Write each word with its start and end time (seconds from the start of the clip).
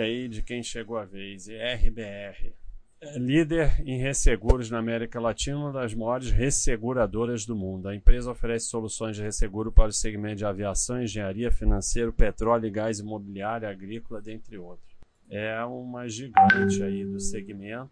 aí 0.00 0.28
de 0.28 0.42
quem 0.42 0.62
chegou 0.62 0.96
a 0.96 1.04
vez, 1.04 1.48
RBR. 1.48 2.54
É 3.02 3.18
líder 3.18 3.80
em 3.86 3.98
resseguros 3.98 4.70
na 4.70 4.78
América 4.78 5.18
Latina, 5.18 5.56
uma 5.56 5.72
das 5.72 5.94
maiores 5.94 6.30
resseguradoras 6.30 7.46
do 7.46 7.56
mundo. 7.56 7.88
A 7.88 7.94
empresa 7.94 8.30
oferece 8.30 8.66
soluções 8.66 9.16
de 9.16 9.22
resseguro 9.22 9.72
para 9.72 9.88
o 9.88 9.92
segmento 9.92 10.36
de 10.36 10.44
aviação, 10.44 11.02
engenharia, 11.02 11.50
financeiro, 11.50 12.12
petróleo, 12.12 12.70
gás, 12.70 12.98
imobiliário, 12.98 13.66
agrícola, 13.66 14.20
dentre 14.20 14.58
outros. 14.58 14.94
É 15.30 15.64
uma 15.64 16.06
gigante 16.08 16.82
aí 16.82 17.04
do 17.06 17.18
segmento 17.18 17.90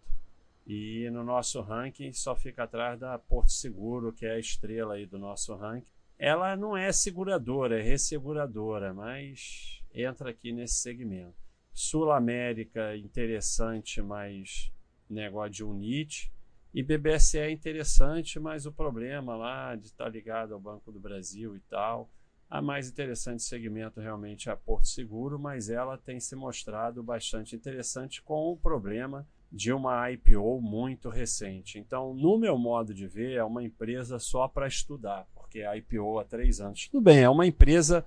e 0.67 1.09
no 1.09 1.23
nosso 1.23 1.59
ranking 1.61 2.13
só 2.13 2.35
fica 2.35 2.65
atrás 2.65 2.99
da 2.99 3.17
Porto 3.17 3.51
Seguro, 3.51 4.13
que 4.13 4.27
é 4.27 4.33
a 4.33 4.39
estrela 4.39 4.93
aí 4.93 5.07
do 5.07 5.17
nosso 5.17 5.55
ranking. 5.55 5.89
Ela 6.19 6.55
não 6.55 6.77
é 6.77 6.91
seguradora, 6.91 7.79
é 7.79 7.81
resseguradora, 7.81 8.93
mas 8.93 9.81
entra 9.91 10.29
aqui 10.29 10.51
nesse 10.51 10.75
segmento. 10.75 11.48
Sul 11.79 12.11
América 12.11 12.97
interessante, 12.97 14.01
mas 14.01 14.69
negócio 15.09 15.51
de 15.51 15.63
UNIT. 15.63 16.29
E 16.73 16.83
BBSE 16.83 17.39
é 17.39 17.49
interessante, 17.49 18.37
mas 18.37 18.65
o 18.65 18.71
problema 18.71 19.37
lá 19.37 19.77
de 19.77 19.87
estar 19.87 20.03
tá 20.03 20.09
ligado 20.09 20.53
ao 20.53 20.59
Banco 20.59 20.91
do 20.91 20.99
Brasil 20.99 21.55
e 21.55 21.59
tal. 21.61 22.09
A 22.49 22.61
mais 22.61 22.89
interessante 22.89 23.43
segmento 23.43 24.01
realmente 24.01 24.49
é 24.49 24.51
a 24.51 24.57
Porto 24.57 24.89
Seguro, 24.89 25.39
mas 25.39 25.69
ela 25.69 25.97
tem 25.97 26.19
se 26.19 26.35
mostrado 26.35 27.01
bastante 27.01 27.55
interessante 27.55 28.21
com 28.21 28.51
o 28.51 28.57
problema 28.57 29.25
de 29.49 29.71
uma 29.71 30.11
IPO 30.11 30.59
muito 30.59 31.07
recente. 31.07 31.79
Então, 31.79 32.13
no 32.13 32.37
meu 32.37 32.57
modo 32.57 32.93
de 32.93 33.07
ver, 33.07 33.37
é 33.37 33.43
uma 33.43 33.63
empresa 33.63 34.19
só 34.19 34.49
para 34.49 34.67
estudar, 34.67 35.25
porque 35.33 35.61
a 35.61 35.77
IPO 35.77 36.19
há 36.19 36.25
três 36.25 36.59
anos. 36.59 36.89
Tudo 36.89 37.01
bem, 37.01 37.19
é 37.19 37.29
uma 37.29 37.47
empresa 37.47 38.05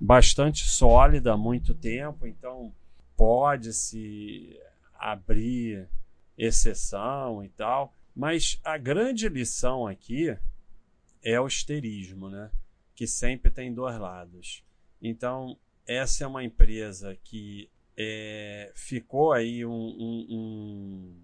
bastante 0.00 0.64
sólida 0.64 1.34
há 1.34 1.36
muito 1.36 1.74
tempo, 1.74 2.26
então 2.26 2.72
pode-se 3.16 4.58
abrir 4.94 5.88
exceção 6.36 7.44
e 7.44 7.48
tal, 7.48 7.92
mas 8.14 8.60
a 8.64 8.76
grande 8.76 9.28
lição 9.28 9.86
aqui 9.86 10.36
é 11.22 11.40
o 11.40 11.46
esterismo, 11.46 12.28
né? 12.28 12.50
que 12.94 13.06
sempre 13.06 13.50
tem 13.50 13.74
dois 13.74 13.98
lados. 13.98 14.64
Então, 15.02 15.58
essa 15.86 16.24
é 16.24 16.26
uma 16.26 16.44
empresa 16.44 17.16
que 17.24 17.68
é, 17.96 18.72
ficou 18.74 19.32
aí 19.32 19.64
um, 19.64 19.70
um, 19.70 20.26
um 20.30 21.22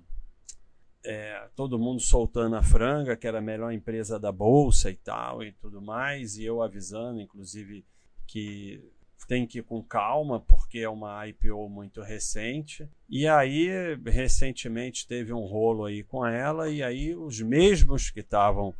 é, 1.04 1.48
todo 1.56 1.78
mundo 1.78 2.00
soltando 2.00 2.56
a 2.56 2.62
franga, 2.62 3.16
que 3.16 3.26
era 3.26 3.38
a 3.38 3.42
melhor 3.42 3.72
empresa 3.72 4.18
da 4.18 4.30
bolsa 4.30 4.90
e 4.90 4.96
tal 4.96 5.42
e 5.42 5.52
tudo 5.52 5.80
mais, 5.80 6.36
e 6.36 6.44
eu 6.44 6.62
avisando, 6.62 7.20
inclusive, 7.20 7.84
que 8.26 8.82
tem 9.26 9.46
que 9.46 9.58
ir 9.58 9.62
com 9.62 9.82
calma, 9.82 10.40
porque 10.40 10.78
é 10.78 10.88
uma 10.88 11.26
IPO 11.28 11.68
muito 11.68 12.02
recente. 12.02 12.88
E 13.08 13.26
aí, 13.26 13.68
recentemente, 14.04 15.06
teve 15.06 15.32
um 15.32 15.44
rolo 15.44 15.84
aí 15.84 16.02
com 16.02 16.26
ela, 16.26 16.68
e 16.70 16.82
aí 16.82 17.14
os 17.14 17.40
mesmos 17.40 18.10
que 18.10 18.20
estavam 18.20 18.74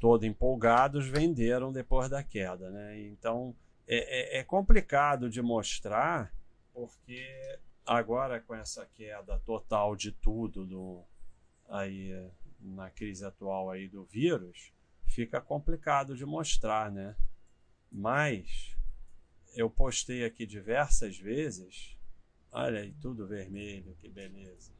todo 0.00 0.26
empolgados 0.26 1.06
venderam 1.06 1.72
depois 1.72 2.10
da 2.10 2.22
queda. 2.22 2.70
Né? 2.70 3.00
Então, 3.08 3.54
é, 3.86 4.36
é, 4.36 4.40
é 4.40 4.44
complicado 4.44 5.30
de 5.30 5.40
mostrar, 5.40 6.32
porque 6.72 7.58
agora 7.86 8.40
com 8.40 8.54
essa 8.54 8.86
queda 8.94 9.38
total 9.44 9.94
de 9.94 10.12
tudo 10.12 10.66
do, 10.66 11.02
aí, 11.68 12.12
na 12.60 12.90
crise 12.90 13.24
atual 13.24 13.70
aí 13.70 13.88
do 13.88 14.04
vírus, 14.04 14.72
fica 15.06 15.40
complicado 15.40 16.16
de 16.16 16.24
mostrar, 16.24 16.90
né? 16.90 17.14
Mas 17.90 18.76
eu 19.54 19.70
postei 19.70 20.24
aqui 20.24 20.46
diversas 20.46 21.18
vezes. 21.18 21.96
Olha 22.50 22.80
aí, 22.80 22.92
tudo 23.00 23.26
vermelho, 23.26 23.96
que 24.00 24.08
beleza. 24.08 24.72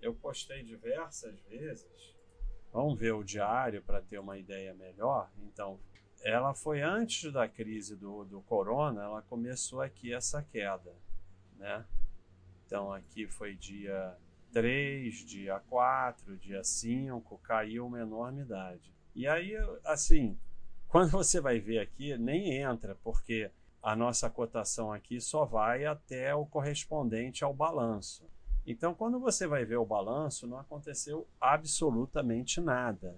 Eu 0.00 0.14
postei 0.14 0.62
diversas 0.62 1.38
vezes. 1.42 2.14
Vamos 2.72 2.98
ver 2.98 3.12
o 3.12 3.24
diário 3.24 3.82
para 3.82 4.02
ter 4.02 4.18
uma 4.18 4.38
ideia 4.38 4.74
melhor. 4.74 5.30
Então, 5.38 5.80
ela 6.22 6.54
foi 6.54 6.82
antes 6.82 7.32
da 7.32 7.48
crise 7.48 7.96
do, 7.96 8.24
do 8.24 8.40
corona, 8.42 9.02
ela 9.02 9.22
começou 9.22 9.80
aqui 9.80 10.12
essa 10.12 10.42
queda, 10.42 10.94
né? 11.56 11.84
Então, 12.66 12.92
aqui 12.92 13.26
foi 13.26 13.54
dia 13.54 14.16
3, 14.52 15.14
dia 15.24 15.60
4, 15.60 16.36
dia 16.36 16.62
5, 16.62 17.38
caiu 17.38 17.86
uma 17.86 18.00
enormidade. 18.00 18.92
E 19.14 19.26
aí, 19.26 19.54
assim, 19.84 20.38
quando 20.88 21.10
você 21.10 21.40
vai 21.40 21.58
ver 21.58 21.80
aqui, 21.80 22.16
nem 22.16 22.58
entra, 22.58 22.96
porque 23.02 23.50
a 23.82 23.94
nossa 23.94 24.28
cotação 24.30 24.92
aqui 24.92 25.20
só 25.20 25.44
vai 25.44 25.84
até 25.84 26.34
o 26.34 26.46
correspondente 26.46 27.44
ao 27.44 27.54
balanço. 27.54 28.24
Então, 28.66 28.94
quando 28.94 29.20
você 29.20 29.46
vai 29.46 29.64
ver 29.64 29.76
o 29.76 29.86
balanço, 29.86 30.46
não 30.46 30.58
aconteceu 30.58 31.26
absolutamente 31.40 32.60
nada 32.60 33.16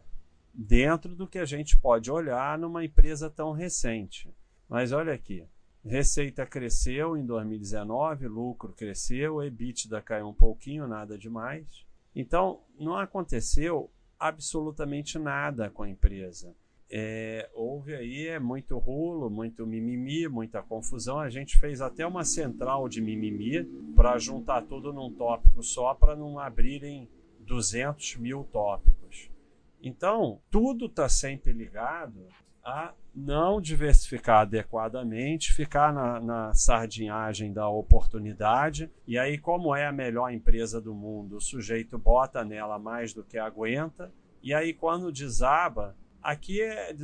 dentro 0.53 1.15
do 1.15 1.27
que 1.27 1.39
a 1.39 1.45
gente 1.45 1.79
pode 1.79 2.11
olhar 2.11 2.59
numa 2.59 2.85
empresa 2.85 3.31
tão 3.31 3.53
recente. 3.53 4.35
Mas 4.69 4.93
olha 4.93 5.15
aqui, 5.15 5.47
receita 5.85 6.45
cresceu 6.45 7.17
em 7.17 7.25
2019, 7.25 8.29
lucro 8.29 8.75
cresceu, 8.75 9.43
EBITDA 9.43 10.03
caiu 10.03 10.29
um 10.29 10.35
pouquinho, 10.35 10.87
nada 10.87 11.17
demais. 11.17 11.87
Então, 12.15 12.61
não 12.79 12.97
aconteceu 12.97 13.91
absolutamente 14.19 15.19
nada 15.19 15.71
com 15.71 15.83
a 15.85 15.89
empresa 15.89 16.55
é, 16.91 17.51
houve 17.55 17.95
aí 17.95 18.29
é 18.29 18.39
muito 18.39 18.79
rulo, 18.79 19.29
muito 19.29 19.67
mimimi, 19.67 20.27
muita 20.27 20.63
confusão. 20.63 21.19
A 21.19 21.29
gente 21.29 21.59
fez 21.59 21.81
até 21.81 22.07
uma 22.07 22.25
central 22.25 22.89
de 22.89 23.01
mimimi 23.01 23.65
para 23.95 24.19
juntar 24.19 24.63
tudo 24.63 24.93
num 24.93 25.13
tópico 25.13 25.63
só, 25.63 25.95
para 25.95 26.17
não 26.17 26.39
abrirem 26.39 27.09
200 27.41 28.17
mil 28.17 28.45
tópicos. 28.45 29.31
Então, 29.83 30.41
tudo 30.51 30.87
está 30.87 31.09
sempre 31.09 31.53
ligado 31.53 32.27
a 32.65 32.93
não 33.15 33.61
diversificar 33.61 34.41
adequadamente, 34.41 35.53
ficar 35.53 35.93
na, 35.93 36.21
na, 36.21 36.55
sardinhagem 36.55 37.53
da 37.53 37.69
oportunidade. 37.69 38.91
E 39.07 39.19
aí, 39.19 39.39
como 39.39 39.75
é 39.75 39.87
a 39.87 39.93
melhor 39.93 40.33
empresa 40.33 40.81
do 40.81 40.95
mundo, 40.95 41.37
o 41.37 41.41
sujeito 41.41 41.99
bota 41.99 42.45
nela 42.45 42.79
mais 42.79 43.13
do 43.13 43.25
que 43.25 43.39
aguenta. 43.39 44.13
E 44.43 44.53
aí, 44.55 44.73
quando 44.73 45.11
desaba, 45.11 45.97
Aqui 46.23 46.61
é 46.61 46.95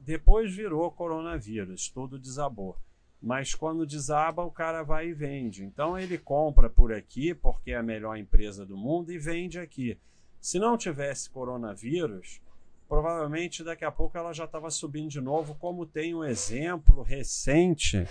depois 0.00 0.54
virou 0.54 0.90
coronavírus, 0.90 1.88
tudo 1.88 2.18
desabou. 2.18 2.76
Mas 3.20 3.54
quando 3.54 3.86
desaba, 3.86 4.44
o 4.44 4.50
cara 4.50 4.82
vai 4.82 5.08
e 5.08 5.14
vende. 5.14 5.64
Então 5.64 5.98
ele 5.98 6.18
compra 6.18 6.68
por 6.68 6.92
aqui 6.92 7.34
porque 7.34 7.72
é 7.72 7.76
a 7.76 7.82
melhor 7.82 8.16
empresa 8.16 8.64
do 8.64 8.76
mundo 8.76 9.12
e 9.12 9.18
vende 9.18 9.58
aqui. 9.58 9.98
Se 10.40 10.58
não 10.58 10.76
tivesse 10.76 11.30
coronavírus, 11.30 12.40
provavelmente 12.88 13.64
daqui 13.64 13.84
a 13.84 13.90
pouco 13.90 14.16
ela 14.16 14.32
já 14.32 14.44
estava 14.44 14.70
subindo 14.70 15.10
de 15.10 15.20
novo, 15.20 15.54
como 15.54 15.86
tem 15.86 16.14
um 16.14 16.24
exemplo 16.24 17.02
recente 17.02 18.06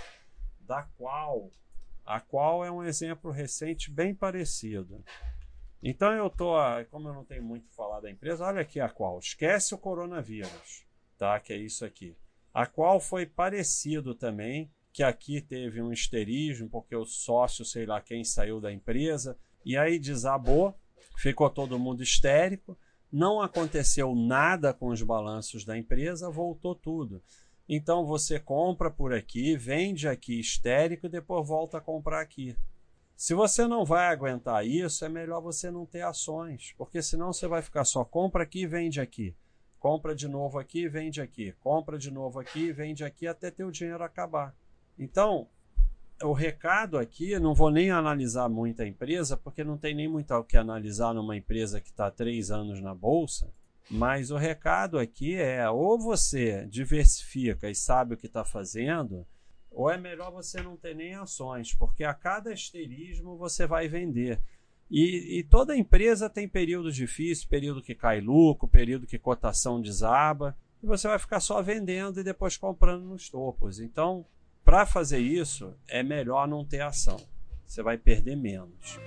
da 0.61 0.83
qual 0.97 1.49
a 2.05 2.19
qual 2.19 2.63
é 2.63 2.71
um 2.71 2.83
exemplo 2.83 3.31
recente 3.31 3.89
bem 3.89 4.13
parecido. 4.13 5.03
Então 5.81 6.11
eu 6.13 6.29
tô, 6.29 6.53
como 6.89 7.09
eu 7.09 7.13
não 7.13 7.23
tenho 7.25 7.43
muito 7.43 7.69
falar 7.75 7.99
da 7.99 8.09
empresa, 8.09 8.45
olha 8.45 8.61
aqui 8.61 8.79
a 8.79 8.89
qual. 8.89 9.19
Esquece 9.19 9.75
o 9.75 9.77
coronavírus, 9.77 10.85
tá? 11.17 11.39
Que 11.39 11.53
é 11.53 11.57
isso 11.57 11.85
aqui. 11.85 12.15
A 12.53 12.65
qual 12.65 12.99
foi 12.99 13.25
parecido 13.25 14.15
também, 14.15 14.71
que 14.91 15.03
aqui 15.03 15.41
teve 15.41 15.81
um 15.81 15.91
histerismo, 15.91 16.69
porque 16.69 16.95
o 16.95 17.05
sócio, 17.05 17.65
sei 17.65 17.85
lá 17.85 17.99
quem, 17.99 18.23
saiu 18.23 18.61
da 18.61 18.71
empresa, 18.71 19.37
e 19.65 19.75
aí 19.77 19.99
desabou, 19.99 20.73
ficou 21.17 21.49
todo 21.49 21.77
mundo 21.77 22.01
histérico, 22.01 22.77
não 23.11 23.41
aconteceu 23.41 24.15
nada 24.15 24.73
com 24.73 24.87
os 24.87 25.01
balanços 25.01 25.65
da 25.65 25.77
empresa, 25.77 26.29
voltou 26.29 26.73
tudo. 26.73 27.21
Então 27.67 28.05
você 28.05 28.39
compra 28.39 28.91
por 28.91 29.13
aqui, 29.13 29.57
vende 29.57 30.07
aqui 30.07 30.39
histérico 30.39 31.07
e 31.07 31.09
depois 31.09 31.47
volta 31.47 31.77
a 31.77 31.81
comprar 31.81 32.21
aqui. 32.21 32.55
Se 33.15 33.33
você 33.33 33.65
não 33.65 33.85
vai 33.85 34.07
aguentar 34.07 34.65
isso, 34.65 35.05
é 35.05 35.09
melhor 35.09 35.41
você 35.41 35.71
não 35.71 35.85
ter 35.85 36.01
ações, 36.01 36.73
porque 36.77 37.01
senão 37.01 37.31
você 37.31 37.47
vai 37.47 37.61
ficar 37.61 37.85
só 37.85 38.03
compra 38.03 38.43
aqui 38.43 38.67
vende 38.67 38.99
aqui. 38.99 39.35
Compra 39.79 40.13
de 40.13 40.27
novo 40.27 40.59
aqui 40.59 40.89
vende 40.89 41.21
aqui. 41.21 41.53
Compra 41.61 41.97
de 41.97 42.11
novo 42.11 42.39
aqui 42.39 42.71
vende 42.73 43.03
aqui 43.03 43.27
até 43.27 43.49
ter 43.49 43.63
o 43.63 43.71
dinheiro 43.71 44.03
acabar. 44.03 44.53
Então, 44.97 45.47
o 46.23 46.33
recado 46.33 46.97
aqui, 46.97 47.37
não 47.39 47.53
vou 47.53 47.69
nem 47.69 47.91
analisar 47.91 48.49
muito 48.49 48.81
a 48.81 48.87
empresa, 48.87 49.37
porque 49.37 49.63
não 49.63 49.77
tem 49.77 49.93
nem 49.93 50.07
muito 50.07 50.33
o 50.33 50.43
que 50.43 50.57
analisar 50.57 51.13
numa 51.13 51.35
empresa 51.35 51.81
que 51.81 51.89
está 51.89 52.09
três 52.09 52.51
anos 52.51 52.81
na 52.81 52.95
bolsa. 52.95 53.49
Mas 53.89 54.31
o 54.31 54.37
recado 54.37 54.97
aqui 54.97 55.35
é: 55.35 55.69
ou 55.69 55.99
você 55.99 56.65
diversifica 56.67 57.69
e 57.69 57.75
sabe 57.75 58.13
o 58.13 58.17
que 58.17 58.27
está 58.27 58.43
fazendo, 58.43 59.25
ou 59.75 59.91
é 59.91 59.97
melhor 59.97 60.31
você 60.31 60.61
não 60.61 60.75
ter 60.77 60.95
nem 60.95 61.13
ações, 61.13 61.73
porque 61.73 62.03
a 62.03 62.13
cada 62.13 62.51
esterismo 62.51 63.37
você 63.37 63.67
vai 63.67 63.87
vender. 63.87 64.39
E, 64.89 65.39
e, 65.39 65.43
toda 65.43 65.75
empresa 65.75 66.29
tem 66.29 66.47
períodos 66.47 66.95
difíceis, 66.95 67.43
período 67.43 67.81
que 67.81 67.93
cai 67.93 68.21
lucro, 68.21 68.67
período 68.67 69.07
que 69.07 69.19
cotação 69.19 69.81
desaba, 69.81 70.55
e 70.81 70.85
você 70.85 71.07
vai 71.07 71.19
ficar 71.19 71.39
só 71.39 71.61
vendendo 71.61 72.19
e 72.19 72.23
depois 72.23 72.55
comprando 72.55 73.03
nos 73.03 73.29
topos. 73.29 73.79
Então, 73.79 74.25
Para 74.65 74.83
fazer 74.83 75.19
isso, 75.19 75.75
é 75.87 76.01
melhor 76.01 76.47
não 76.47 76.65
ter 76.65 76.81
ação. 76.81 77.17
Você 77.67 77.83
vai 77.83 77.99
perder 77.99 78.35
menos. 78.35 78.99